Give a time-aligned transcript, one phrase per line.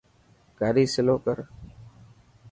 [0.59, 1.37] گاڏي سلو ڪر.